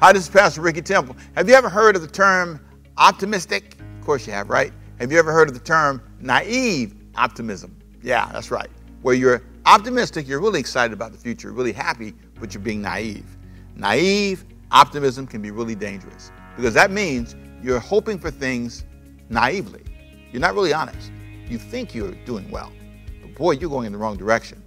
[0.00, 1.16] Hi, this is Pastor Ricky Temple.
[1.36, 2.60] Have you ever heard of the term
[2.96, 3.76] optimistic?
[3.98, 4.72] Of course you have, right?
[4.98, 7.76] Have you ever heard of the term naive optimism?
[8.02, 8.68] Yeah, that's right.
[9.02, 13.36] Where you're optimistic, you're really excited about the future, really happy, but you're being naive.
[13.76, 18.84] Naive optimism can be really dangerous because that means you're hoping for things
[19.28, 19.84] naively.
[20.32, 21.12] You're not really honest.
[21.46, 22.72] You think you're doing well,
[23.20, 24.62] but boy, you're going in the wrong direction.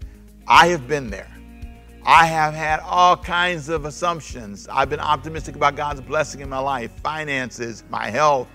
[0.48, 1.35] I have been there.
[2.08, 4.68] I have had all kinds of assumptions.
[4.72, 8.48] I've been optimistic about God's blessing in my life, finances, my health,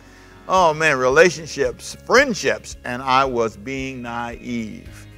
[0.46, 5.08] oh man, relationships, friendships, and I was being naive.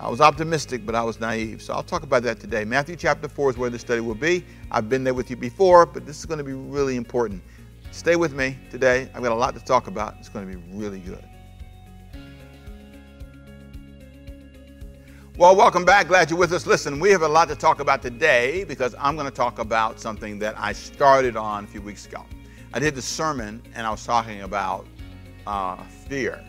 [0.00, 1.60] I was optimistic, but I was naive.
[1.60, 2.64] So I'll talk about that today.
[2.64, 4.42] Matthew chapter 4 is where the study will be.
[4.70, 7.42] I've been there with you before, but this is going to be really important.
[7.90, 9.10] Stay with me today.
[9.14, 10.14] I've got a lot to talk about.
[10.18, 11.22] It's going to be really good.
[15.42, 16.06] Well, welcome back.
[16.06, 16.68] Glad you're with us.
[16.68, 19.98] Listen, we have a lot to talk about today because I'm going to talk about
[19.98, 22.24] something that I started on a few weeks ago.
[22.72, 24.86] I did the sermon and I was talking about
[25.48, 26.44] uh, fear.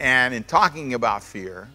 [0.00, 1.68] And in talking about fear,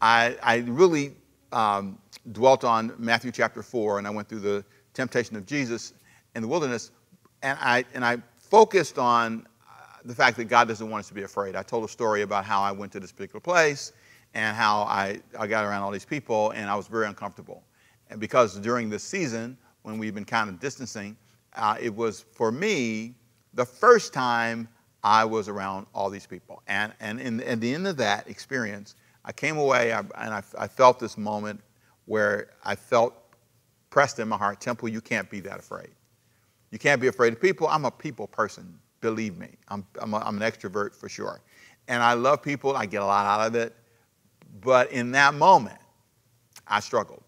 [0.00, 1.16] I, I really
[1.50, 1.98] um,
[2.30, 5.92] dwelt on Matthew chapter 4 and I went through the temptation of Jesus
[6.36, 6.92] in the wilderness.
[7.42, 9.72] And I, and I focused on uh,
[10.04, 11.56] the fact that God doesn't want us to be afraid.
[11.56, 13.92] I told a story about how I went to this particular place
[14.34, 17.62] and how I, I got around all these people and I was very uncomfortable.
[18.10, 21.16] And because during this season, when we've been kind of distancing,
[21.54, 23.14] uh, it was for me
[23.54, 24.68] the first time
[25.02, 26.62] I was around all these people.
[26.66, 30.42] And, and in, at the end of that experience, I came away I, and I,
[30.58, 31.60] I felt this moment
[32.06, 33.14] where I felt
[33.90, 35.90] pressed in my heart Temple, you can't be that afraid.
[36.70, 37.68] You can't be afraid of people.
[37.68, 39.50] I'm a people person, believe me.
[39.68, 41.40] I'm, I'm, a, I'm an extrovert for sure.
[41.88, 43.74] And I love people, I get a lot out of it.
[44.60, 45.78] But in that moment,
[46.66, 47.22] I struggled.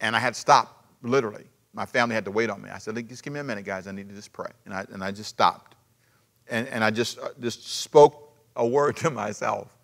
[0.00, 1.46] And I had to stop, literally.
[1.72, 2.70] My family had to wait on me.
[2.70, 3.86] I said, just give me a minute, guys.
[3.86, 4.50] I need to just pray.
[4.64, 5.74] And I, and I just stopped.
[6.48, 9.76] And, and I just, uh, just spoke a word to myself.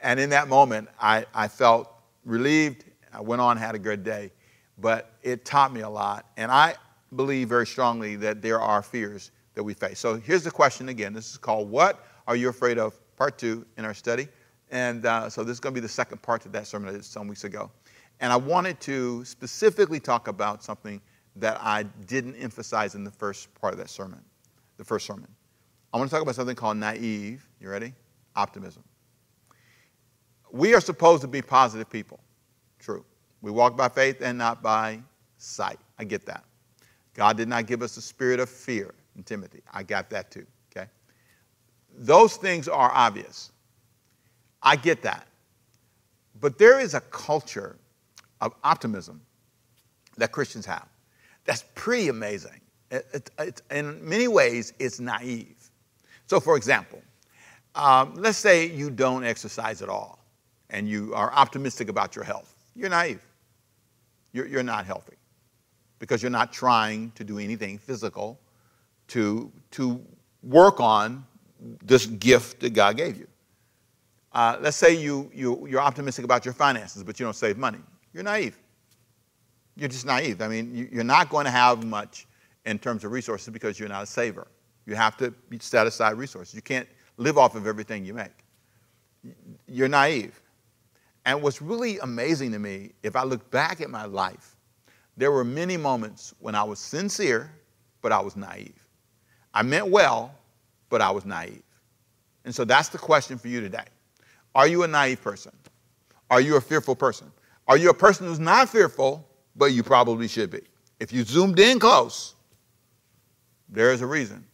[0.00, 1.90] And in that moment, I, I felt
[2.24, 2.84] relieved.
[3.12, 4.32] I went on, had a good day.
[4.78, 6.26] But it taught me a lot.
[6.36, 6.74] And I
[7.14, 10.00] believe very strongly that there are fears that we face.
[10.00, 11.12] So here's the question again.
[11.12, 12.98] This is called What Are You Afraid of?
[13.16, 14.28] Part two in our study.
[14.74, 16.92] And uh, so this is going to be the second part to that sermon I
[16.92, 17.70] did some weeks ago.
[18.18, 21.00] And I wanted to specifically talk about something
[21.36, 24.20] that I didn't emphasize in the first part of that sermon,
[24.76, 25.28] the first sermon.
[25.92, 27.92] I want to talk about something called naive, you ready?
[28.34, 28.82] Optimism.
[30.50, 32.18] We are supposed to be positive people.
[32.80, 33.04] True.
[33.42, 34.98] We walk by faith and not by
[35.38, 35.78] sight.
[36.00, 36.42] I get that.
[37.14, 39.62] God did not give us a spirit of fear in Timothy.
[39.72, 40.46] I got that too,
[40.76, 40.88] okay?
[41.96, 43.52] Those things are obvious.
[44.64, 45.26] I get that.
[46.40, 47.76] But there is a culture
[48.40, 49.20] of optimism
[50.16, 50.88] that Christians have
[51.44, 52.60] that's pretty amazing.
[52.90, 55.70] It, it, it, in many ways, it's naive.
[56.26, 57.02] So, for example,
[57.74, 60.18] um, let's say you don't exercise at all
[60.70, 62.54] and you are optimistic about your health.
[62.74, 63.20] You're naive.
[64.32, 65.16] You're, you're not healthy
[65.98, 68.38] because you're not trying to do anything physical
[69.08, 70.04] to, to
[70.42, 71.24] work on
[71.82, 73.26] this gift that God gave you.
[74.34, 77.78] Uh, let's say you, you, you're optimistic about your finances, but you don't save money.
[78.12, 78.58] You're naive.
[79.76, 80.42] You're just naive.
[80.42, 82.26] I mean, you, you're not going to have much
[82.66, 84.48] in terms of resources because you're not a saver.
[84.86, 86.54] You have to set aside resources.
[86.54, 88.44] You can't live off of everything you make.
[89.68, 90.40] You're naive.
[91.24, 94.56] And what's really amazing to me, if I look back at my life,
[95.16, 97.50] there were many moments when I was sincere,
[98.02, 98.84] but I was naive.
[99.54, 100.34] I meant well,
[100.90, 101.62] but I was naive.
[102.44, 103.84] And so that's the question for you today.
[104.54, 105.52] Are you a naive person?
[106.30, 107.30] Are you a fearful person?
[107.66, 109.26] Are you a person who's not fearful,
[109.56, 110.60] but you probably should be?
[111.00, 112.34] If you zoomed in close,
[113.68, 114.44] there is a reason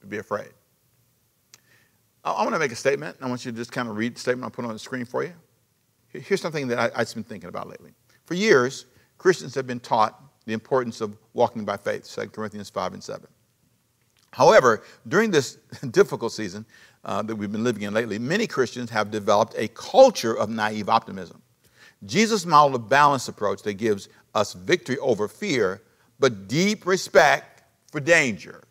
[0.00, 0.50] to be afraid.
[2.24, 3.16] I, want to make a statement.
[3.20, 5.04] I want you to just kind of read the statement I'll put on the screen
[5.04, 5.32] for you.
[6.08, 7.92] Here's something that I, I've been thinking about lately.
[8.26, 8.86] For years,
[9.16, 13.26] Christians have been taught the importance of walking by faith, 2 Corinthians 5 and 7.
[14.32, 15.54] However, during this
[15.90, 16.64] difficult season,
[17.04, 20.88] uh, that we've been living in lately, many Christians have developed a culture of naive
[20.88, 21.42] optimism.
[22.06, 25.82] Jesus modeled a balanced approach that gives us victory over fear,
[26.18, 28.62] but deep respect for danger.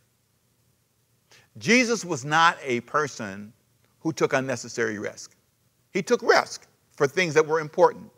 [1.57, 3.51] Jesus was not a person
[3.99, 5.35] who took unnecessary risk.
[5.91, 8.11] He took risk for things that were important,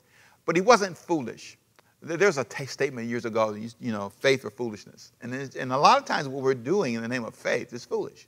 [0.45, 1.57] but he wasn't foolish.
[2.01, 5.11] There's a t- statement years ago, you know, faith or foolishness.
[5.21, 7.83] And, and a lot of times what we're doing in the name of faith is
[7.83, 8.27] foolish.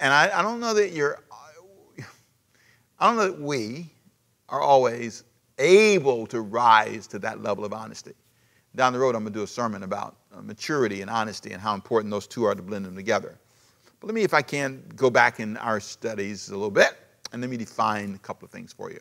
[0.00, 1.22] And I, I don't know that you're,
[2.98, 3.90] I don't know that we
[4.48, 5.24] are always
[5.58, 8.12] able to rise to that level of honesty.
[8.76, 11.60] Down the road, I'm going to do a sermon about uh, maturity and honesty and
[11.60, 13.38] how important those two are to blend them together.
[14.00, 16.98] But let me, if I can, go back in our studies a little bit
[17.32, 19.00] and let me define a couple of things for you.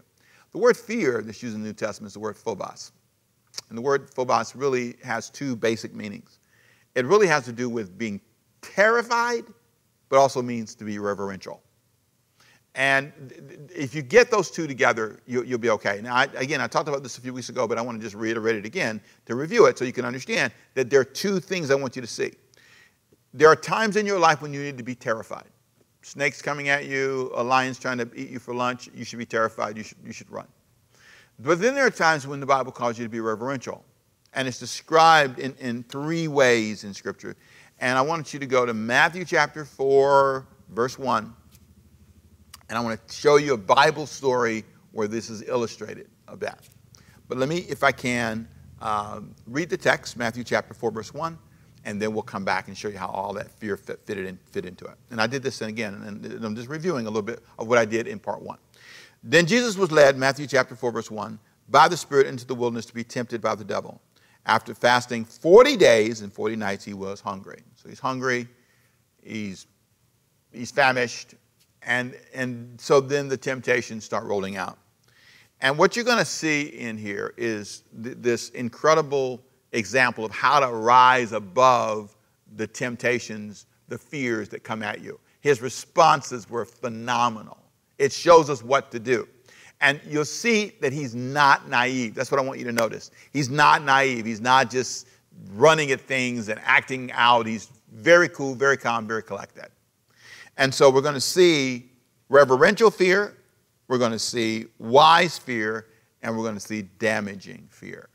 [0.52, 2.92] The word fear that's used in the New Testament is the word phobos.
[3.70, 6.40] And the word phobos really has two basic meanings.
[6.94, 8.22] It really has to do with being
[8.62, 9.46] terrified,
[10.14, 11.60] but also means to be reverential.
[12.76, 13.12] And
[13.76, 16.02] if you get those two together, you, will be okay.
[16.04, 18.04] Now, I, again, I talked about this a few weeks ago, but I want to
[18.04, 21.40] just reiterate it again to review it so you can understand that there are two
[21.40, 22.32] things I want you to see.
[23.34, 25.48] There are times in your life when you need to be terrified.
[26.04, 29.26] Snakes coming at you, a lion's trying to eat you for lunch, you should be
[29.26, 30.48] terrified, you should, you should run.
[31.40, 33.84] But then there are times when the Bible calls you to be reverential.
[34.36, 37.36] And it's described in, in three ways in Scripture.
[37.84, 41.34] And I want you to go to Matthew chapter 4, verse 1
[42.70, 44.64] and I want to show you a Bible story
[44.94, 46.68] where this is illustrated of that.
[47.28, 48.48] But let me, if I can,
[48.82, 51.38] um, read the text, Matthew chapter 4, verse 1,
[51.86, 54.40] and then we'll come back and show you how all that fear fit, fitted in,
[54.52, 54.96] fit into it.
[55.12, 57.86] And I did this again, and I'm just reviewing a little bit of what I
[57.86, 58.58] did in part 1.
[59.24, 61.38] Then Jesus was led, Matthew chapter 4, verse 1,
[61.70, 64.02] by the Spirit into the wilderness to be tempted by the devil.
[64.46, 67.62] After fasting 40 days and 40 nights, he was hungry.
[67.84, 68.48] So he's hungry,
[69.22, 69.68] he's,
[70.54, 71.36] he's famished,
[71.82, 74.78] and, and so then the temptations start rolling out.
[75.60, 79.42] And what you're going to see in here is th- this incredible
[79.74, 82.16] example of how to rise above
[82.56, 85.20] the temptations, the fears that come at you.
[85.42, 87.58] His responses were phenomenal.
[87.98, 89.28] It shows us what to do.
[89.82, 92.16] And you'll see that he's not naive.
[92.16, 93.12] That's what I want you to notice.
[93.34, 94.26] He's not naive.
[94.26, 95.08] He's not just
[95.54, 97.46] running at things and acting out.
[97.46, 99.68] He's very cool, very calm, very collected.
[100.58, 101.92] And so we're going to see
[102.30, 103.38] reverential fear,
[103.88, 105.88] we're going to see wise fear,
[106.22, 108.10] and we're going to see damaging fear.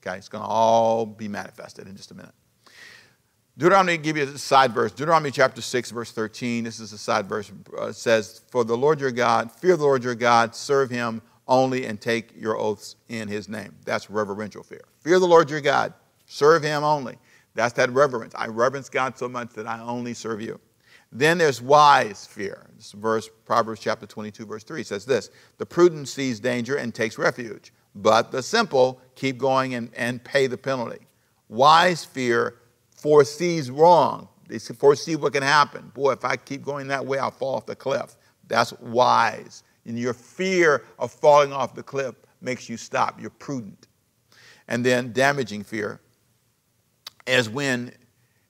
[0.00, 2.32] Okay, it's going to all be manifested in just a minute.
[3.58, 4.92] Deuteronomy, give you a side verse.
[4.92, 6.62] Deuteronomy chapter 6, verse 13.
[6.62, 7.50] This is a side verse.
[7.76, 11.86] Uh, says, For the Lord your God, fear the Lord your God, serve him only,
[11.86, 13.74] and take your oaths in his name.
[13.84, 14.82] That's reverential fear.
[15.00, 15.92] Fear the Lord your God,
[16.28, 17.18] serve him only.
[17.54, 18.34] That's that reverence.
[18.36, 20.60] I reverence God so much that I only serve you.
[21.10, 22.66] Then there's wise fear.
[22.76, 27.18] This verse, Proverbs chapter 22, verse 3 says this The prudent sees danger and takes
[27.18, 31.06] refuge, but the simple keep going and, and pay the penalty.
[31.48, 32.58] Wise fear
[32.90, 34.28] foresees wrong.
[34.48, 35.90] They foresee what can happen.
[35.94, 38.16] Boy, if I keep going that way, I'll fall off the cliff.
[38.46, 39.62] That's wise.
[39.84, 43.20] And your fear of falling off the cliff makes you stop.
[43.20, 43.88] You're prudent.
[44.68, 46.00] And then damaging fear
[47.28, 47.92] is when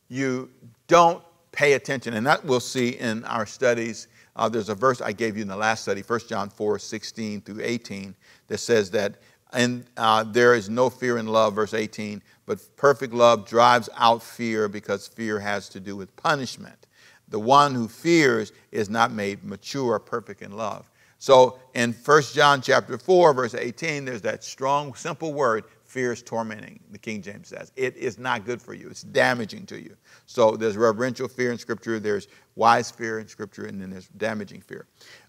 [0.08, 0.50] you
[0.86, 1.22] don't
[1.52, 2.14] pay attention.
[2.14, 4.08] And that we'll see in our studies.
[4.36, 7.40] Uh, there's a verse I gave you in the last study, 1 John 4 16
[7.40, 8.14] through 18,
[8.46, 9.16] that says that
[9.52, 14.22] and uh, there is no fear in love, verse 18, but perfect love drives out
[14.22, 16.86] fear because fear has to do with punishment.
[17.28, 20.90] The one who fears is not made mature or perfect in love.
[21.18, 26.22] So in 1 John chapter 4, verse 18, there's that strong, simple word, fear is
[26.22, 27.72] tormenting, the King James says.
[27.74, 29.96] It is not good for you, it's damaging to you.
[30.26, 34.60] So there's reverential fear in Scripture, there's wise fear in Scripture, and then there's damaging
[34.60, 34.86] fear.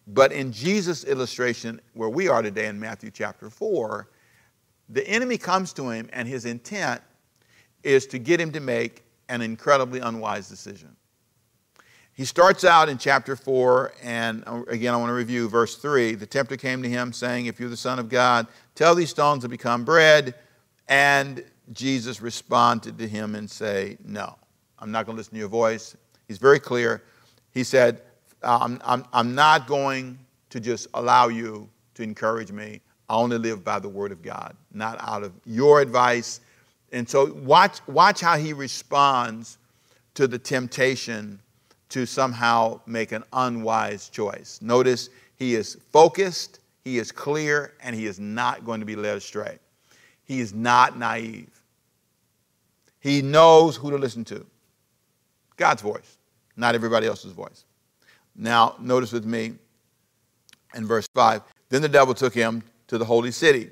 [0.08, 4.10] But in Jesus' illustration, where we are today in Matthew chapter 4,
[4.90, 7.02] the enemy comes to him, and his intent
[7.84, 10.94] is to get him to make an incredibly unwise decision.
[12.12, 16.16] He starts out in chapter 4, and uh, again, I want to review verse 3.
[16.16, 19.44] The tempter came to him, saying, If you're the Son of God, tell these stones
[19.44, 20.36] to become bread.
[20.90, 24.36] And Jesus responded to him and say, No,
[24.80, 25.96] I'm not going to listen to your voice.
[26.28, 27.04] He's very clear.
[27.52, 28.02] He said,
[28.44, 30.19] I'm, I'm, I'm not going
[30.50, 32.81] to just allow you to encourage me.
[33.08, 36.42] I only live by the word of God, not out of your advice.
[36.92, 39.58] And so watch, watch how he responds
[40.16, 41.40] to the temptation
[41.90, 44.60] to somehow make an unwise choice.
[44.62, 49.18] Notice he is focused, he is clear, and he is not going to be led
[49.18, 49.58] astray.
[50.30, 51.50] He is not naive.
[53.00, 54.45] He knows who to listen to
[55.57, 56.19] God's voice,
[56.56, 57.66] not everybody else's voice.
[58.36, 59.56] Now, notice with me
[60.76, 63.71] in verse 5 Then the devil took him to the holy city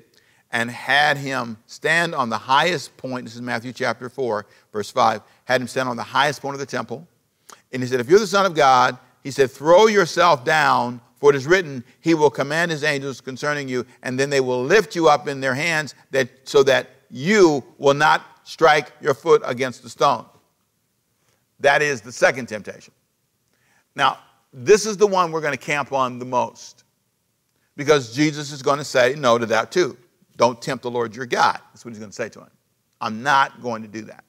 [0.50, 3.24] and had him stand on the highest point.
[3.24, 5.22] This is Matthew chapter 4, verse 5.
[5.44, 7.06] Had him stand on the highest point of the temple.
[7.72, 11.30] And he said, If you're the Son of God, he said, throw yourself down, for
[11.30, 14.94] it is written, He will command His angels concerning you, and then they will lift
[14.94, 19.82] you up in their hands that, so that you will not strike your foot against
[19.82, 20.24] the stone.
[21.60, 22.94] That is the second temptation.
[23.94, 24.18] Now,
[24.52, 26.84] this is the one we're going to camp on the most
[27.76, 29.96] because Jesus is going to say no to that too.
[30.36, 31.58] Don't tempt the Lord your God.
[31.72, 32.50] That's what he's going to say to him.
[33.00, 34.24] I'm not going to do that.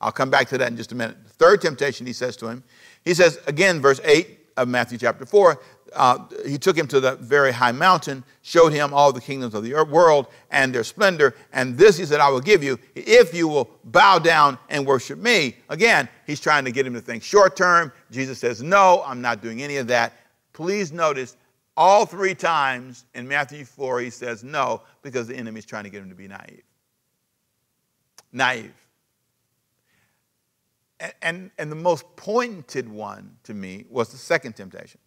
[0.00, 1.16] I'll come back to that in just a minute.
[1.22, 2.64] The third temptation he says to him,
[3.04, 5.60] he says, again, verse 8 of Matthew chapter 4,
[5.94, 9.64] uh, he took him to the very high mountain, showed him all the kingdoms of
[9.64, 11.34] the earth, world and their splendor.
[11.52, 15.18] And this he said, I will give you if you will bow down and worship
[15.18, 15.56] me.
[15.68, 17.92] Again, he's trying to get him to think short term.
[18.10, 20.12] Jesus says, No, I'm not doing any of that.
[20.52, 21.36] Please notice
[21.76, 25.90] all three times in Matthew 4, he says no because the enemy is trying to
[25.90, 26.62] get him to be naive.
[28.32, 28.74] Naive.
[30.98, 35.00] And, and, and the most pointed one to me was the second temptation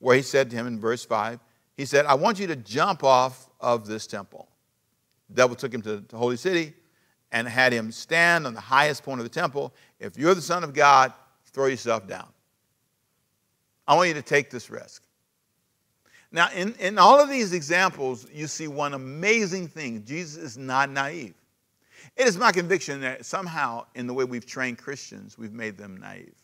[0.00, 1.38] where he said to him in verse 5,
[1.76, 4.48] he said, I want you to jump off of this temple.
[5.28, 6.74] The devil took him to the holy city
[7.32, 9.72] and had him stand on the highest point of the temple.
[10.00, 11.12] If you're the Son of God,
[11.46, 12.28] throw yourself down.
[13.86, 15.04] I want you to take this risk.
[16.32, 20.90] Now, in, in all of these examples, you see one amazing thing Jesus is not
[20.90, 21.34] naive.
[22.16, 25.96] It is my conviction that somehow, in the way we've trained Christians, we've made them
[25.96, 26.34] naive.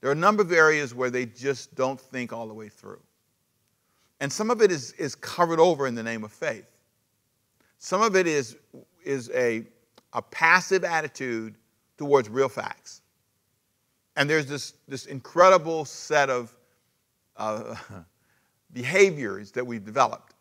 [0.00, 3.00] There are a number of areas where they just don't think all the way through.
[4.20, 6.66] And some of it is, is covered over in the name of faith.
[7.78, 8.56] Some of it is,
[9.04, 9.64] is a,
[10.12, 11.54] a passive attitude
[11.96, 13.02] towards real facts.
[14.16, 16.54] And there's this, this incredible set of
[17.36, 17.76] uh,
[18.72, 20.34] behaviors that we've developed.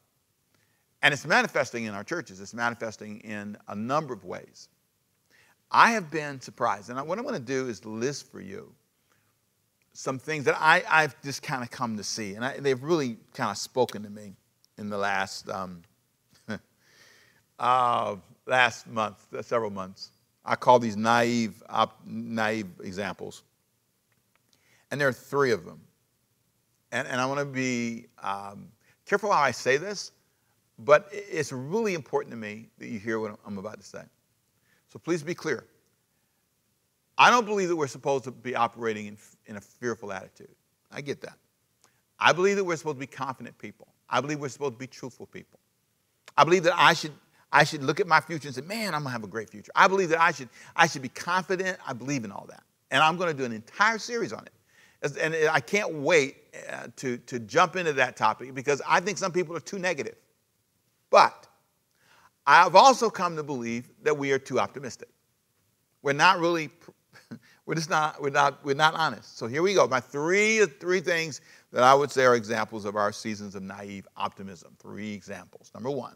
[1.04, 4.70] And it's manifesting in our churches, it's manifesting in a number of ways.
[5.70, 6.90] I have been surprised.
[6.90, 8.74] And what I'm going to do is list for you
[9.98, 13.18] some things that I, I've just kind of come to see, and I, they've really
[13.34, 14.36] kind of spoken to me
[14.78, 15.82] in the last um,
[17.60, 20.12] uh, last month, uh, several months.
[20.46, 23.42] I call these naive, op, naive examples,
[24.92, 25.82] and there are three of them.
[26.92, 28.68] And, and I want to be um,
[29.08, 30.12] careful how I say this,
[30.78, 34.04] but it's really important to me that you hear what I'm about to say.
[34.94, 35.66] So please be clear.
[37.18, 40.56] I don't believe that we're supposed to be operating in, in a fearful attitude.
[40.92, 41.38] I get that.
[42.20, 43.88] I believe that we're supposed to be confident people.
[44.10, 45.60] I believe we're supposed to be truthful people.
[46.36, 47.14] I believe that I should,
[47.52, 49.50] I should look at my future and say, man, I'm going to have a great
[49.50, 49.72] future.
[49.76, 51.78] I believe that I should, I should be confident.
[51.86, 52.64] I believe in all that.
[52.92, 55.18] And I'm going to do an entire series on it.
[55.20, 56.38] And I can't wait
[56.72, 60.16] uh, to, to jump into that topic because I think some people are too negative.
[61.10, 61.48] But
[62.46, 65.10] I've also come to believe that we are too optimistic.
[66.02, 66.70] We're not really
[67.68, 69.38] we're just not, we're not, we're not honest.
[69.38, 69.86] So here we go.
[69.88, 71.42] My three, three things
[71.74, 74.74] that I would say are examples of our seasons of naive optimism.
[74.80, 75.70] Three examples.
[75.74, 76.16] Number one,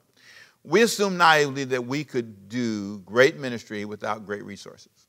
[0.63, 5.08] we assumed naively that we could do great ministry without great resources.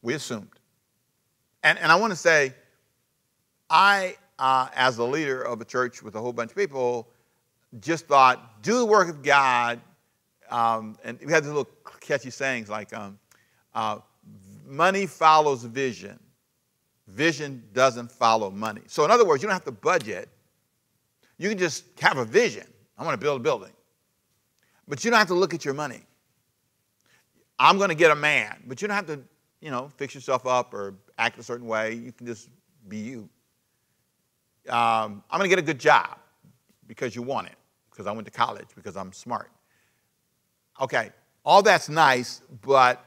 [0.00, 0.48] We assumed.
[1.64, 2.54] And, and I want to say,
[3.68, 7.08] I, uh, as a leader of a church with a whole bunch of people,
[7.80, 9.80] just thought, do the work of God.
[10.50, 13.18] Um, and we had these little catchy sayings like, um,
[13.74, 13.98] uh,
[14.70, 16.18] money follows vision.
[17.08, 18.82] Vision doesn't follow money.
[18.86, 20.28] So, in other words, you don't have to budget.
[21.38, 22.66] You can just have a vision.
[22.96, 23.72] I want to build a building.
[24.86, 26.02] But you don't have to look at your money.
[27.58, 29.20] I'm going to get a man, but you don't have to,
[29.60, 31.94] you know, fix yourself up or act a certain way.
[31.94, 32.48] You can just
[32.88, 33.28] be you.
[34.68, 36.18] Um, I'm going to get a good job
[36.86, 37.56] because you want it,
[37.90, 39.50] because I went to college, because I'm smart.
[40.80, 41.10] Okay,
[41.44, 43.04] all that's nice, but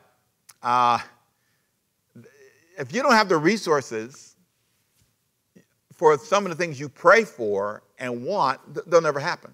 [0.62, 1.00] uh,
[2.78, 4.36] if you don't have the resources
[5.94, 9.54] for some of the things you pray for and want, they'll never happen.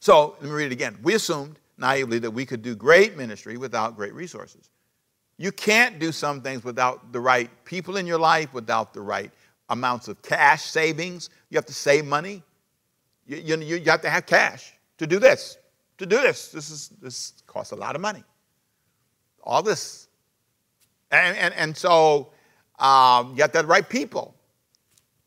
[0.00, 0.98] So let me read it again.
[1.02, 4.70] We assumed naively that we could do great ministry without great resources.
[5.38, 9.30] You can't do some things without the right people in your life, without the right
[9.68, 11.28] amounts of cash savings.
[11.50, 12.42] You have to save money.
[13.26, 15.58] You, you, you have to have cash to do this.
[15.98, 18.22] To do this, this is this costs a lot of money.
[19.42, 20.05] All this
[21.10, 22.32] and, and, and so
[22.78, 24.34] um, you have to have the right people.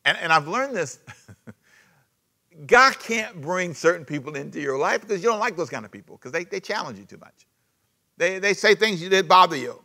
[0.05, 0.99] And, and I've learned this.
[2.65, 5.91] God can't bring certain people into your life because you don't like those kind of
[5.91, 7.47] people because they, they challenge you too much.
[8.17, 9.81] They, they say things that bother you.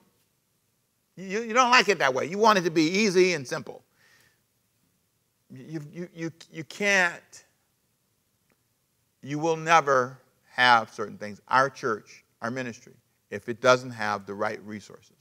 [1.16, 1.42] you.
[1.42, 2.26] You don't like it that way.
[2.26, 3.84] You want it to be easy and simple.
[5.52, 7.44] You, you, you, you can't,
[9.22, 10.18] you will never
[10.50, 11.40] have certain things.
[11.46, 12.94] Our church, our ministry,
[13.30, 15.13] if it doesn't have the right resources.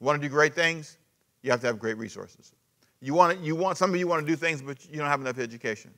[0.00, 0.98] You want to do great things?
[1.42, 2.52] You have to have great resources.
[3.00, 5.20] You want, you want some of you want to do things, but you don't have
[5.20, 5.92] enough education.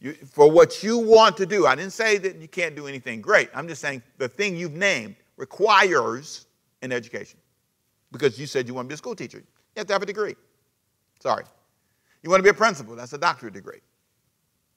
[0.00, 3.20] You, for what you want to do, I didn't say that you can't do anything
[3.20, 3.48] great.
[3.54, 6.46] I'm just saying the thing you've named requires
[6.82, 7.38] an education.
[8.12, 9.38] Because you said you want to be a school teacher.
[9.38, 9.44] You
[9.78, 10.36] have to have a degree.
[11.20, 11.44] Sorry.
[12.22, 13.80] You want to be a principal, that's a doctorate degree.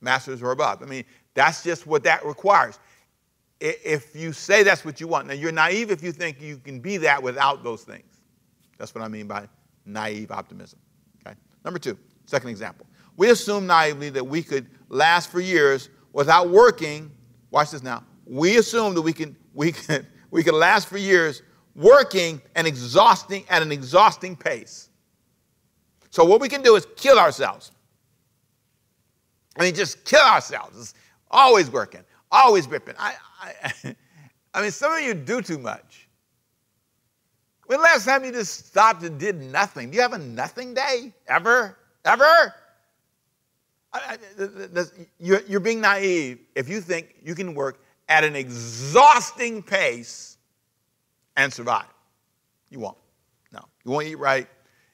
[0.02, 0.82] Master's or above.
[0.82, 1.04] I mean,
[1.34, 2.80] that's just what that requires.
[3.60, 5.28] if you say that's what you want.
[5.28, 8.09] Now, you're naive if you think you can be that without those things.
[8.80, 9.48] That's what I mean by
[9.86, 10.80] naive optimism.
[11.22, 11.36] Okay?
[11.64, 12.88] Number two, second example.
[13.18, 17.12] We assume naively that we could last for years without working.
[17.52, 18.04] Watch this now.
[18.26, 21.44] We assume that we can, we can, we can last for years
[21.76, 24.90] working and exhausting at an exhausting pace.
[26.10, 27.72] So what we can do is kill ourselves.
[29.58, 30.80] I mean, just kill ourselves.
[30.80, 30.94] It's
[31.30, 32.96] always working, always ripping.
[32.98, 33.96] I, I,
[34.54, 36.09] I mean, some of you do too much.
[37.70, 39.92] When last time you just stopped and did nothing?
[39.92, 41.14] Do you have a nothing day?
[41.28, 41.78] Ever?
[42.04, 42.24] Ever?
[43.94, 44.84] I, I,
[45.20, 50.40] you're, you're being naive if you think you can work at an exhausting pace
[51.38, 51.86] and survive.
[52.72, 52.98] You won't.
[53.54, 53.64] No.
[53.86, 54.48] You won't eat right.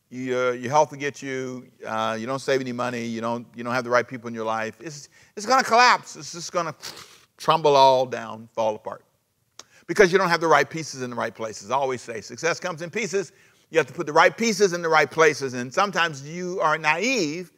[0.10, 1.68] You, uh, your health will get you.
[1.88, 3.06] Uh, you don't save any money.
[3.06, 4.76] You don't, you don't have the right people in your life.
[4.82, 6.18] It's, it's going to collapse.
[6.18, 6.76] It's just going to
[7.38, 9.05] crumble all down, fall apart.
[9.88, 11.70] Because you don't have the right pieces in the right places.
[11.70, 13.32] I always say success comes in pieces.
[13.70, 15.54] You have to put the right pieces in the right places.
[15.54, 17.52] And sometimes you are naive,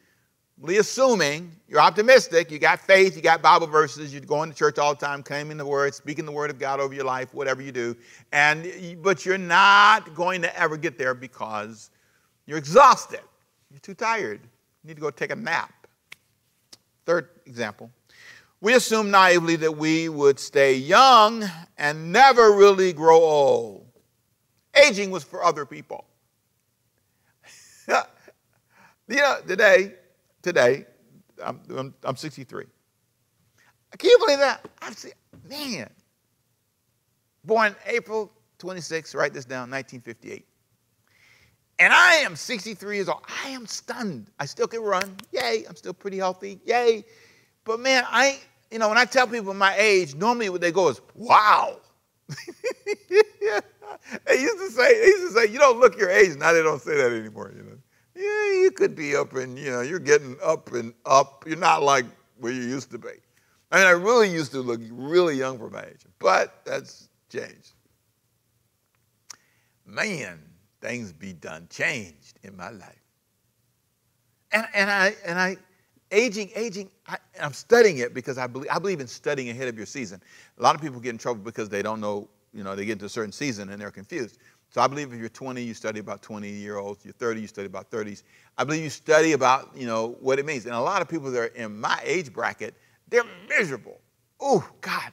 [0.66, 4.96] assuming you're optimistic, you got faith, you got Bible verses, you're going to church all
[4.96, 7.72] the time, claiming the word, speaking the word of God over your life, whatever you
[7.72, 7.96] do.
[8.32, 11.92] And but you're not going to ever get there because
[12.46, 13.22] you're exhausted.
[13.70, 14.40] You're too tired.
[14.84, 15.74] You need to go take a nap.
[17.06, 17.92] Third example.
[18.60, 21.46] We assume naively that we would stay young
[21.78, 23.88] and never really grow old.
[24.74, 26.06] Aging was for other people.
[27.88, 27.96] you
[29.10, 29.94] know, today,
[30.42, 30.86] today,
[31.44, 32.66] I'm, I'm, I'm 63.
[33.98, 34.68] Can you believe that?
[34.82, 34.94] I'm
[35.48, 35.90] man.
[37.44, 40.46] Born April 26, write this down, 1958.
[41.80, 43.22] And I am 63 years old.
[43.46, 44.32] I am stunned.
[44.40, 45.16] I still can run.
[45.32, 45.64] Yay.
[45.70, 46.60] I'm still pretty healthy.
[46.66, 47.06] Yay.
[47.68, 48.40] But man, I,
[48.72, 51.78] you know, when I tell people my age, normally what they go is, wow.
[52.30, 52.36] they
[54.40, 56.38] used to say, they used to say, you don't look your age.
[56.38, 57.78] Now they don't say that anymore, you know.
[58.16, 61.44] Yeah, you could be up and, you know, you're getting up and up.
[61.46, 62.06] You're not like
[62.40, 63.10] where you used to be.
[63.70, 67.74] I mean, I really used to look really young for my age, but that's changed.
[69.86, 70.40] Man,
[70.80, 73.04] things be done changed in my life.
[74.54, 75.58] And, and I, and I,
[76.12, 79.78] aging, aging, I, am studying it because I believe, I believe in studying ahead of
[79.78, 80.22] your season.
[80.58, 82.94] A lot of people get in trouble because they don't know, you know, they get
[82.94, 84.40] into a certain season and they're confused.
[84.70, 87.06] So I believe if you're 20, you study about 20 year olds.
[87.06, 88.24] You're 30, you study about 30s.
[88.58, 90.66] I believe you study about, you know, what it means.
[90.66, 92.76] And a lot of people that are in my age bracket,
[93.08, 94.00] they're miserable.
[94.40, 95.12] Oh, God.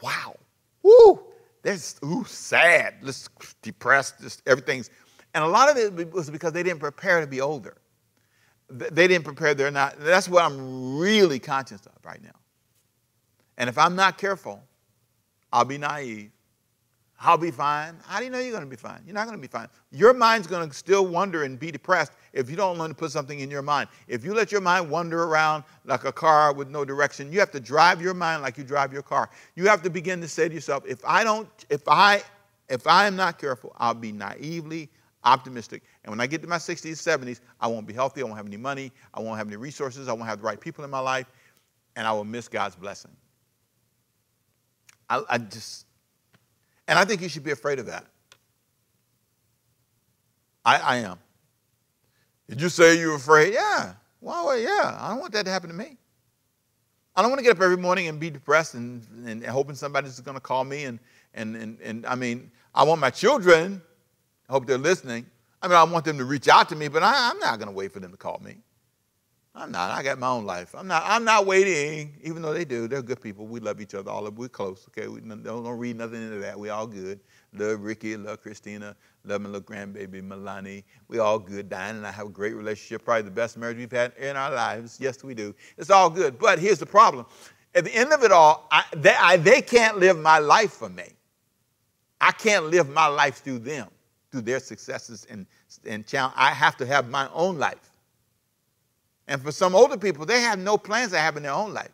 [0.00, 0.36] Wow.
[0.82, 1.22] Woo.
[1.62, 3.30] They're ooh, sad, just
[3.62, 4.90] depressed, just everything's.
[5.34, 7.76] And a lot of it was because they didn't prepare to be older.
[8.72, 9.98] They didn't prepare, they're not.
[9.98, 12.30] That's what I'm really conscious of right now.
[13.58, 14.62] And if I'm not careful,
[15.52, 16.30] I'll be naive
[17.24, 17.94] I'll be fine.
[18.04, 19.00] How do you know you're going to be fine?
[19.06, 19.68] You're not going to be fine.
[19.92, 23.12] Your mind's going to still wonder and be depressed if you don't learn to put
[23.12, 23.88] something in your mind.
[24.08, 27.52] If you let your mind wander around like a car with no direction, you have
[27.52, 29.30] to drive your mind like you drive your car.
[29.54, 32.22] You have to begin to say to yourself, if I don't, if I,
[32.68, 34.90] if I am not careful, I'll be naively
[35.24, 35.82] optimistic.
[36.04, 38.22] And when I get to my 60s, 70s, I won't be healthy.
[38.22, 38.92] I won't have any money.
[39.14, 40.08] I won't have any resources.
[40.08, 41.26] I won't have the right people in my life.
[41.96, 43.12] And I will miss God's blessing.
[45.08, 45.86] I, I just,
[46.88, 48.06] and I think you should be afraid of that.
[50.64, 51.18] I, I am.
[52.48, 53.54] Did you say you're afraid?
[53.54, 53.94] Yeah.
[54.20, 54.96] Well, yeah.
[55.00, 55.96] I don't want that to happen to me.
[57.14, 60.18] I don't want to get up every morning and be depressed and, and hoping somebody's
[60.20, 60.84] going to call me.
[60.84, 60.98] And,
[61.34, 63.82] and, and, and I mean, I want my children,
[64.52, 65.24] I hope they're listening.
[65.62, 67.70] I mean, I want them to reach out to me, but I, I'm not going
[67.70, 68.56] to wait for them to call me.
[69.54, 69.92] I'm not.
[69.92, 70.74] I got my own life.
[70.76, 71.04] I'm not.
[71.06, 72.12] I'm not waiting.
[72.22, 73.46] Even though they do, they're good people.
[73.46, 74.10] We love each other.
[74.10, 74.86] All of we're close.
[74.90, 76.58] Okay, we don't, don't read nothing into that.
[76.58, 77.18] We all good.
[77.54, 78.14] Love Ricky.
[78.14, 78.94] Love Christina.
[79.24, 80.84] Love my little grandbaby Milani.
[81.08, 81.70] We all good.
[81.70, 83.06] Diane and I have a great relationship.
[83.06, 84.98] Probably the best marriage we've had in our lives.
[85.00, 85.54] Yes, we do.
[85.78, 86.38] It's all good.
[86.38, 87.24] But here's the problem.
[87.74, 90.90] At the end of it all, I, they, I, they can't live my life for
[90.90, 91.08] me.
[92.20, 93.88] I can't live my life through them,
[94.32, 95.46] through their successes and
[95.86, 96.34] and challenge.
[96.36, 97.90] I have to have my own life.
[99.28, 101.92] And for some older people, they have no plans to have in their own life.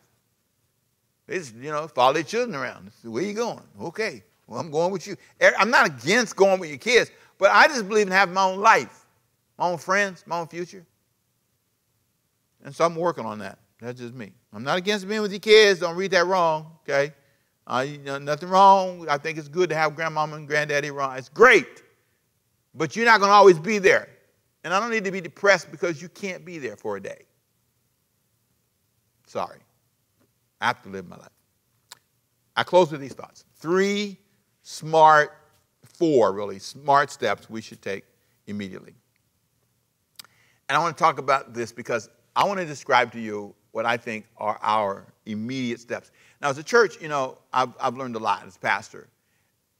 [1.27, 2.89] They just, you know, follow their children around.
[3.03, 3.61] Where you going?
[3.79, 5.15] Okay, well, I'm going with you.
[5.43, 8.43] Er, I'm not against going with your kids, but I just believe in having my
[8.43, 9.05] own life,
[9.57, 10.85] my own friends, my own future.
[12.63, 13.59] And so I'm working on that.
[13.79, 14.31] That's just me.
[14.51, 15.79] I'm not against being with your kids.
[15.81, 17.13] Don't read that wrong, okay?
[17.67, 19.07] Uh, you know, nothing wrong.
[19.07, 21.17] I think it's good to have grandmama and granddaddy around.
[21.17, 21.83] It's great.
[22.79, 24.07] But you're not going to always be there.
[24.63, 27.25] And I don't need to be depressed because you can't be there for a day.
[29.27, 29.59] Sorry.
[30.61, 31.27] I have to live my life.
[32.55, 33.43] I close with these thoughts.
[33.57, 34.17] Three
[34.61, 35.35] smart,
[35.83, 38.05] four really, smart steps we should take
[38.47, 38.95] immediately.
[40.69, 43.85] And I want to talk about this because I want to describe to you what
[43.85, 46.11] I think are our immediate steps.
[46.41, 49.09] Now, as a church, you know, I've, I've learned a lot as pastor.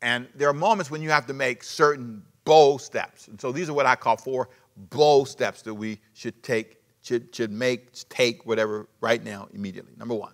[0.02, 3.28] And there are moments when you have to make certain bold steps.
[3.28, 7.34] And so these are what I call four bold steps that we should take, should,
[7.36, 9.94] should make, take, whatever, right now, immediately.
[9.98, 10.34] Number one,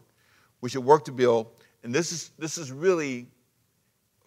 [0.62, 1.48] we should work to build,
[1.84, 3.28] and this is, this is really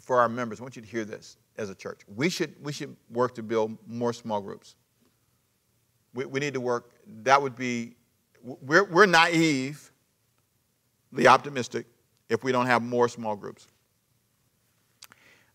[0.01, 0.61] for our members.
[0.61, 2.03] I want you to hear this as a church.
[2.15, 4.77] We should, we should work to build more small groups.
[6.13, 7.97] We, we need to work, that would be,
[8.43, 9.91] we're, we're naive,
[11.11, 11.87] the optimistic,
[12.29, 13.67] if we don't have more small groups.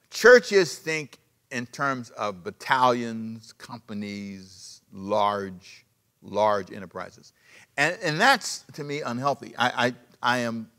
[0.10, 1.20] Churches think
[1.54, 5.86] in terms of battalions, companies, large,
[6.22, 7.32] large enterprises.
[7.78, 9.54] And, and that's, to me, unhealthy.
[9.58, 10.70] I, I, I am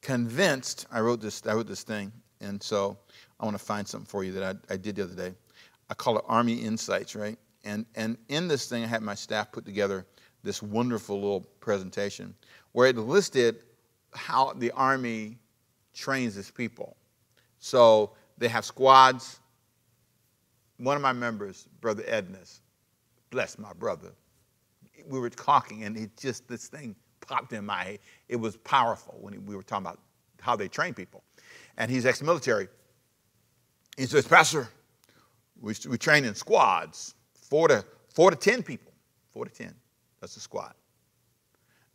[0.00, 2.96] convinced, I wrote, this, I wrote this thing, and so
[3.40, 5.34] I want to find something for you that I, I did the other day.
[5.90, 7.38] I call it Army Insights, right?
[7.64, 10.06] And, and in this thing, I had my staff put together
[10.42, 12.34] this wonderful little presentation
[12.72, 13.62] where it listed
[14.14, 15.38] how the Army
[15.94, 16.96] trains its people.
[17.58, 19.40] So they have squads.
[20.82, 22.58] One of my members, Brother Edness,
[23.30, 24.08] bless my brother,
[25.06, 27.98] we were talking and it just, this thing popped in my head.
[28.28, 30.00] It was powerful when we were talking about
[30.40, 31.22] how they train people.
[31.78, 32.66] And he's ex military.
[33.96, 34.68] He says, Pastor,
[35.60, 38.92] we, we train in squads, four to, four to 10 people.
[39.32, 39.72] Four to 10.
[40.20, 40.74] That's a squad.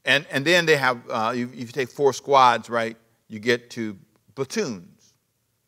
[0.06, 2.96] And, and then they have, uh, if you take four squads, right,
[3.28, 3.98] you get to
[4.34, 5.14] platoons,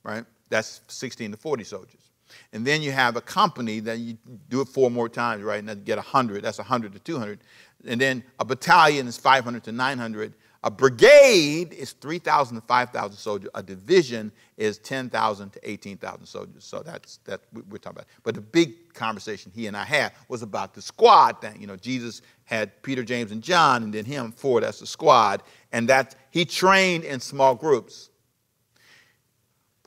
[0.04, 0.24] right?
[0.48, 2.09] That's 16 to 40 soldiers.
[2.54, 4.18] And then you have a company that you
[4.50, 5.64] do it four more times, right?
[5.64, 6.44] And get 100.
[6.44, 7.40] That's 100 to 200.
[7.88, 10.34] And then a battalion is 500 to 900.
[10.62, 13.50] A brigade is 3,000 to 5,000 soldiers.
[13.56, 16.66] A division is 10,000 to 18,000 soldiers.
[16.66, 18.08] So that's that we're talking about.
[18.24, 21.62] But the big conversation he and I had was about the squad thing.
[21.62, 24.60] You know, Jesus had Peter, James, and John, and then him four.
[24.60, 28.09] That's the squad, and that he trained in small groups.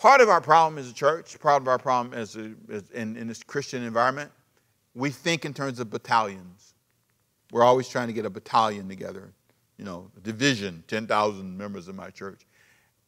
[0.02, 3.16] Part of our problem as a church, part of our problem as, a, as in,
[3.16, 4.32] in this Christian environment,
[4.96, 6.74] we think in terms of battalions.
[7.52, 9.32] We're always trying to get a battalion together
[9.78, 12.40] you know, division, 10,000 members of my church.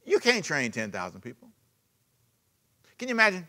[0.04, 1.48] You can't train 10,000 people.
[2.96, 3.44] Can you imagine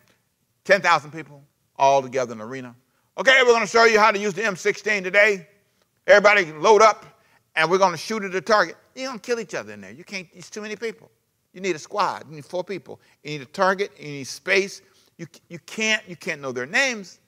[0.64, 1.44] 10,000 people
[1.76, 2.76] all together in an arena?
[3.16, 5.48] Okay, we're going to show you how to use the M16 today.
[6.08, 7.06] Everybody load up,
[7.56, 8.76] and we're going to shoot at a target.
[8.96, 9.92] You're going to kill each other in there.
[9.92, 11.12] You can't, it's too many people.
[11.56, 12.26] You need a squad.
[12.30, 13.00] You need four people.
[13.24, 13.92] You need a target.
[13.98, 14.84] You need space.
[15.18, 17.20] You, you, can't, you can't know their names.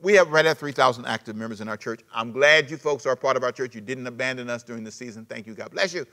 [0.00, 2.00] We have right at 3,000 active members in our church.
[2.14, 3.74] I'm glad you folks are part of our church.
[3.74, 5.26] You didn't abandon us during the season.
[5.26, 5.54] Thank you.
[5.54, 6.06] God bless you.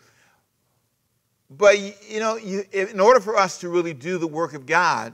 [1.49, 1.79] But,
[2.09, 5.13] you know, you, in order for us to really do the work of God,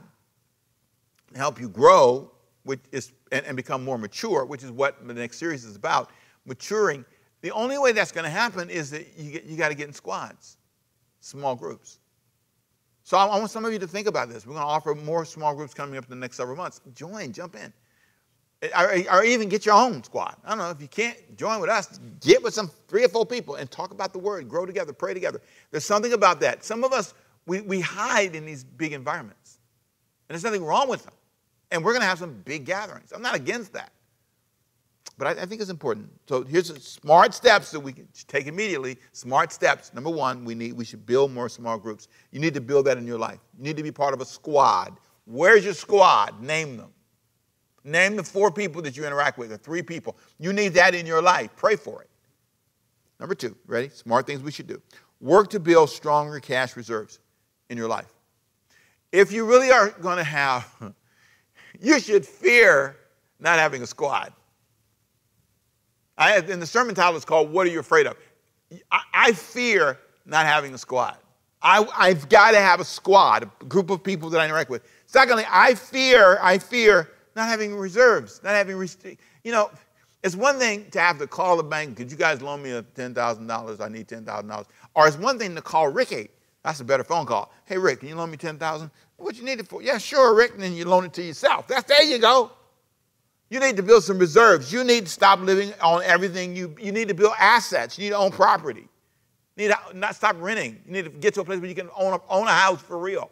[1.36, 2.32] help you grow
[2.64, 6.10] which is, and, and become more mature, which is what the next series is about,
[6.46, 7.04] maturing,
[7.40, 9.94] the only way that's going to happen is that you, you got to get in
[9.94, 10.56] squads,
[11.20, 11.98] small groups.
[13.04, 14.46] So I, want some of you to think about this.
[14.46, 16.80] We're going to offer more small groups coming up in the next several months.
[16.94, 17.72] Join, jump in
[18.62, 18.68] eh,
[19.08, 20.36] or, or, even get your own squad.
[20.44, 23.26] I don't know if you can't join with us, get with some three or four
[23.26, 25.40] people and talk about the word, grow together, pray together.
[25.70, 26.64] There's something about that.
[26.64, 27.14] Some of us,
[27.46, 29.58] we, we hide in these big environments,
[30.28, 31.14] and there's nothing wrong with them.
[31.72, 33.12] And we're going to have some big gatherings.
[33.12, 33.90] I'm not against that.
[35.18, 36.10] But I, I think it's important.
[36.28, 38.98] So here's smart steps that we can take immediately.
[39.12, 39.92] Smart steps.
[39.94, 42.08] Number one, we need we should build more small groups.
[42.30, 43.38] You need to build that in your life.
[43.56, 44.98] You need to be part of a squad.
[45.24, 46.40] Where's your squad?
[46.42, 46.92] Name them.
[47.84, 50.16] Name the four people that you interact with, or three people.
[50.38, 51.50] You need that in your life.
[51.56, 52.08] Pray for it.
[53.18, 53.88] Number two, ready?
[53.88, 54.80] Smart things we should do.
[55.20, 57.20] Work to build stronger cash reserves
[57.70, 58.12] in your life.
[59.12, 60.66] If you really are going to have,
[61.80, 62.96] you should fear
[63.38, 64.32] not having a squad.
[66.18, 68.16] I, in the sermon title, it's called What Are You Afraid of?
[68.90, 71.16] I, I fear not having a squad.
[71.62, 74.82] I, I've got to have a squad, a group of people that I interact with.
[75.06, 79.06] Secondly, I fear, I fear not having reserves, not having, rest-
[79.44, 79.70] you know,
[80.22, 82.82] it's one thing to have to call the bank, could you guys loan me a
[82.82, 83.80] $10,000?
[83.80, 84.64] I need $10,000.
[84.94, 86.28] Or it's one thing to call Ricky.
[86.62, 87.52] That's a better phone call.
[87.64, 89.82] Hey, Rick, can you loan me 10000 What you need it for?
[89.82, 90.52] Yeah, sure, Rick.
[90.54, 91.66] And then you loan it to yourself.
[91.66, 92.52] That's, there you go.
[93.52, 94.72] You need to build some reserves.
[94.72, 96.56] You need to stop living on everything.
[96.56, 97.98] You, you need to build assets.
[97.98, 98.88] You need to own property.
[99.56, 100.80] You need to not stop renting.
[100.86, 102.80] You need to get to a place where you can own a, own a house
[102.80, 103.30] for real.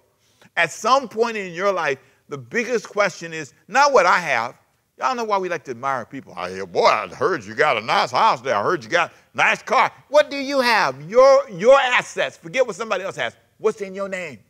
[0.58, 4.56] At some point in your life, the biggest question is not what I have.
[4.98, 6.34] Y'all know why we like to admire people.
[6.36, 8.54] I hear, boy, I heard you got a nice house there.
[8.54, 9.90] I heard you got a nice car.
[10.10, 11.00] What do you have?
[11.08, 12.36] Your, your assets.
[12.36, 13.34] Forget what somebody else has.
[13.56, 14.40] What's in your name?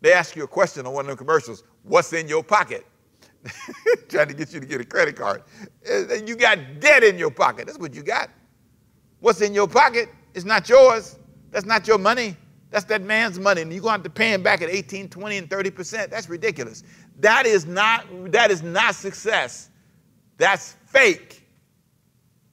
[0.00, 2.86] They ask you a question on one of the commercials What's in your pocket?
[4.08, 5.42] Trying to get you to get a credit card.
[6.26, 7.66] You got debt in your pocket.
[7.66, 8.30] That's what you got.
[9.20, 11.18] What's in your pocket is not yours.
[11.50, 12.36] That's not your money.
[12.70, 13.62] That's that man's money.
[13.62, 16.10] And you're going to have to pay him back at 18, 20, and 30%.
[16.10, 16.82] That's ridiculous.
[17.18, 19.70] That is not, that is not success.
[20.36, 21.46] That's fake.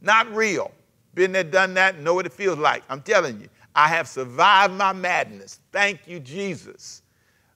[0.01, 0.71] Not real.
[1.13, 2.83] Been there, done that, know what it feels like.
[2.89, 5.59] I'm telling you, I have survived my madness.
[5.71, 7.01] Thank you, Jesus.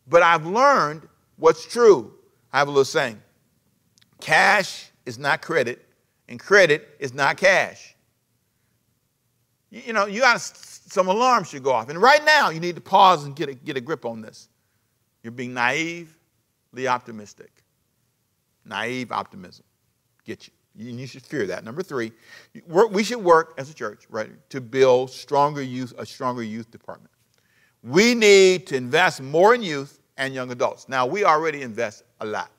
[0.08, 2.14] But I've learned what's true.
[2.52, 3.22] I have a little saying
[4.20, 5.86] cash is not credit,
[6.28, 7.96] and credit is not cash.
[9.70, 11.90] You, you know, you got some alarms should go off.
[11.90, 14.50] And right now, you need to pause and get a, get a grip on this.
[15.24, 17.52] You're being naively optimistic.
[18.66, 19.66] Naive optimism.
[20.26, 20.54] Get you.
[20.76, 21.66] You should fear that.
[21.66, 22.12] Number three,
[22.68, 27.12] we should work as a church, right, to build stronger youth, a stronger youth department.
[27.84, 30.88] We need to invest more in youth and young adults.
[30.88, 32.52] Now, we already invest a lot.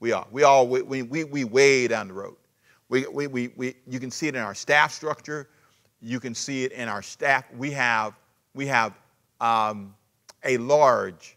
[0.00, 0.26] We are.
[0.30, 2.36] We all we, we, we way down the road.
[2.88, 5.48] We, we, we, we, you can see it in our staff structure.
[6.00, 7.44] You can see it in our staff.
[7.56, 8.14] We have,
[8.54, 8.94] we have
[9.40, 9.94] um,
[10.44, 11.36] a large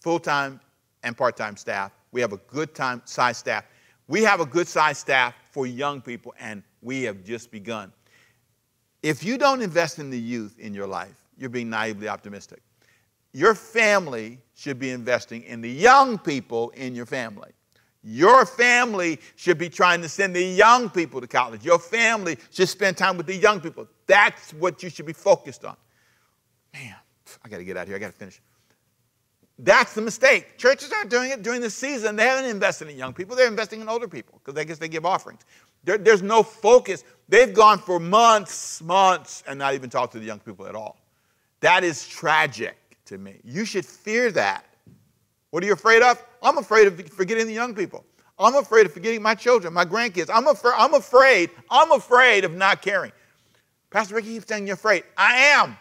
[0.00, 0.60] full-time
[1.02, 1.92] and part-time staff.
[2.12, 3.64] We have a good time size staff.
[4.08, 7.92] We have a good size staff for young people, and we have just begun.
[9.02, 12.60] If you don't invest in the youth in your life, you're being naively optimistic.
[13.32, 17.50] Your family should be investing in the young people in your family.
[18.02, 21.64] Your family should be trying to send the young people to college.
[21.64, 23.88] Your family should spend time with the young people.
[24.06, 25.76] That's what you should be focused on.
[26.74, 26.94] Man,
[27.42, 27.96] I got to get out of here.
[27.96, 28.38] I got to finish.
[29.58, 30.58] That's the mistake.
[30.58, 32.16] Churches aren't doing it during the season.
[32.16, 33.36] They haven't invested in young people.
[33.36, 35.40] They're investing in older people because I guess they give offerings.
[35.84, 37.02] There, there's no focus.
[37.30, 40.98] They've gone for months, months, and not even talked to the young people at all.
[41.60, 42.76] That is tragic
[43.10, 43.40] to me.
[43.44, 44.64] You should fear that.
[45.50, 46.24] What are you afraid of?
[46.42, 48.04] I'm afraid of forgetting the young people.
[48.38, 50.30] I'm afraid of forgetting my children, my grandkids.
[50.32, 53.12] I'm, afraid, I'm afraid, I'm afraid of not caring.
[53.90, 55.02] Pastor Ricky keeps saying you're afraid.
[55.16, 55.76] I am.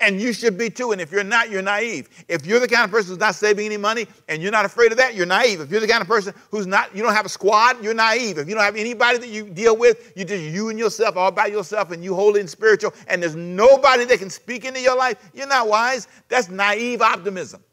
[0.00, 0.92] And you should be too.
[0.92, 2.08] And if you're not, you're naive.
[2.28, 4.92] If you're the kind of person who's not saving any money and you're not afraid
[4.92, 5.60] of that, you're naive.
[5.60, 8.38] If you're the kind of person who's not, you don't have a squad, you're naive.
[8.38, 11.32] If you don't have anybody that you deal with, you're just you and yourself all
[11.32, 14.96] by yourself and you holy and spiritual, and there's nobody that can speak into your
[14.96, 16.06] life, you're not wise.
[16.28, 17.64] That's naive optimism.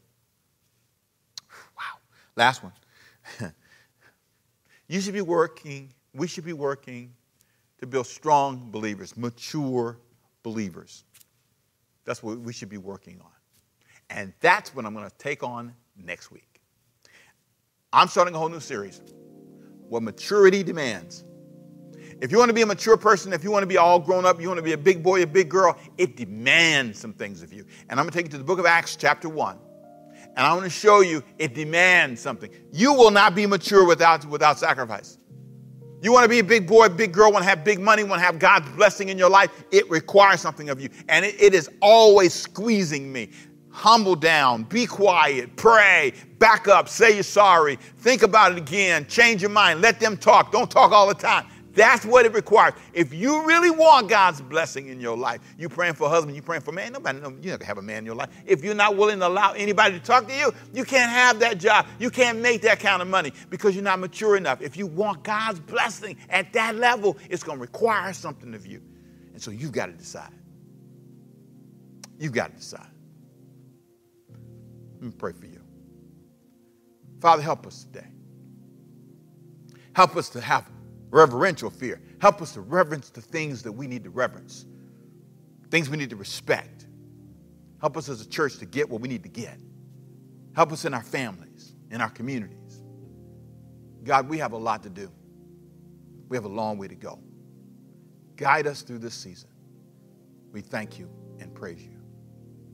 [1.76, 2.00] Wow.
[2.34, 2.72] Last one.
[4.88, 7.12] you should be working, we should be working
[7.78, 9.98] to build strong believers, mature
[10.42, 11.04] believers.
[12.06, 13.30] That's what we should be working on.
[14.08, 16.62] And that's what I'm going to take on next week.
[17.92, 19.02] I'm starting a whole new series
[19.88, 21.24] what maturity demands.
[22.20, 24.24] If you want to be a mature person, if you want to be all grown
[24.24, 27.42] up, you want to be a big boy, a big girl, it demands some things
[27.42, 27.64] of you.
[27.88, 29.58] And I'm going to take you to the book of Acts, chapter 1.
[30.36, 32.50] And I want to show you it demands something.
[32.72, 35.18] You will not be mature without, without sacrifice.
[36.02, 38.20] You want to be a big boy, big girl, want to have big money, want
[38.20, 40.90] to have God's blessing in your life, it requires something of you.
[41.08, 43.30] And it, it is always squeezing me.
[43.70, 49.42] Humble down, be quiet, pray, back up, say you're sorry, think about it again, change
[49.42, 50.50] your mind, let them talk.
[50.50, 51.46] Don't talk all the time.
[51.76, 52.72] That's what it requires.
[52.94, 56.40] If you really want God's blessing in your life, you praying for a husband, you
[56.40, 56.94] praying for a man.
[56.94, 58.30] Nobody, no, you don't gonna have a man in your life.
[58.46, 61.58] If you're not willing to allow anybody to talk to you, you can't have that
[61.58, 61.86] job.
[61.98, 64.62] You can't make that kind of money because you're not mature enough.
[64.62, 68.80] If you want God's blessing at that level, it's going to require something of you.
[69.34, 70.32] And so you've got to decide.
[72.18, 72.88] You've got to decide.
[74.94, 75.60] Let me pray for you.
[77.20, 78.06] Father, help us today.
[79.92, 80.70] Help us to have
[81.10, 82.00] reverential fear.
[82.20, 84.66] Help us to reverence the things that we need to reverence,
[85.70, 86.86] things we need to respect.
[87.80, 89.58] Help us as a church to get what we need to get.
[90.54, 92.82] Help us in our families, in our communities.
[94.04, 95.10] God, we have a lot to do.
[96.28, 97.18] We have a long way to go.
[98.36, 99.50] Guide us through this season.
[100.52, 102.00] We thank you and praise you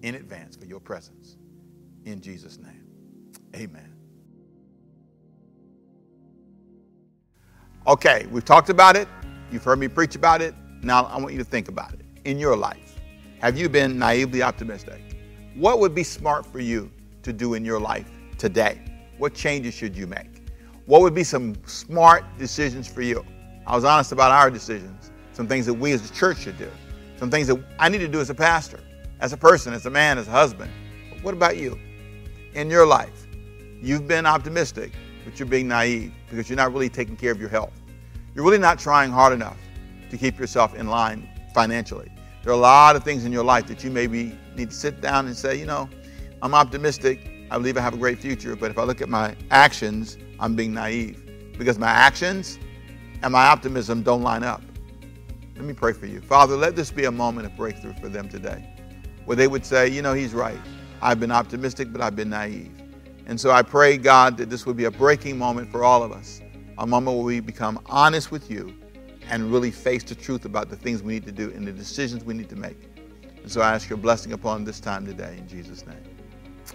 [0.03, 1.37] in advance for your presence.
[2.05, 2.87] In Jesus' name,
[3.55, 3.92] amen.
[7.85, 9.09] Okay, we've talked about it.
[9.51, 10.55] You've heard me preach about it.
[10.83, 12.03] Now I want you to think about it.
[12.25, 13.01] In your life,
[13.41, 15.17] have you been naively optimistic?
[15.57, 16.93] What would be smart for you
[17.25, 18.81] to do in your life today?
[19.19, 20.49] What changes should you make?
[20.87, 23.25] What would be some smart decisions for you?
[23.67, 26.71] I was honest about our decisions, some things that we as a church should do,
[27.17, 28.79] some things that I need to do as a pastor,
[29.19, 30.71] as a person, as a man, as a husband.
[31.11, 31.77] But what about you?
[32.55, 33.27] In your life,
[33.81, 34.93] you've been optimistic
[35.25, 37.73] but you're being naive because you're not really taking care of your health.
[38.35, 39.59] You're really not trying hard enough
[40.11, 42.11] to keep yourself in line financially.
[42.43, 45.01] There are a lot of things in your life that you maybe need to sit
[45.01, 45.89] down and say, you know,
[46.43, 47.47] I'm optimistic.
[47.51, 48.57] I believe I have a great future.
[48.57, 51.23] But if I look at my actions, I'm being naive
[51.57, 52.59] because my actions
[53.23, 54.63] and my optimism don't line up.
[55.55, 56.21] Let me pray for you.
[56.21, 58.69] Father, let this be a moment of breakthrough for them today
[59.25, 60.59] where they would say, you know, he's right.
[61.01, 62.82] I've been optimistic, but I've been naive.
[63.27, 66.13] And so I pray, God, that this would be a breaking moment for all of
[66.13, 66.41] us,
[66.79, 68.75] a moment where we become honest with you
[69.31, 72.25] and really face the truth about the things we need to do and the decisions
[72.25, 72.77] we need to make.
[73.43, 76.03] And so I ask your blessing upon this time today in Jesus' name.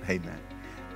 [0.10, 0.39] Amen.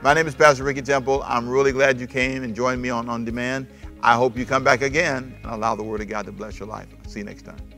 [0.02, 1.22] My name is Pastor Ricky Temple.
[1.26, 3.68] I'm really glad you came and joined me on On Demand.
[4.02, 6.68] I hope you come back again and allow the Word of God to bless your
[6.68, 6.88] life.
[7.08, 7.71] See you next time.